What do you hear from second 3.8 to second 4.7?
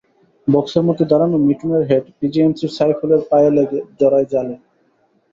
জড়ায় জালে।